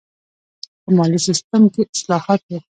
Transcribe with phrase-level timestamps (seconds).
[0.83, 2.51] په مالي سیستم کې اصلاحات و.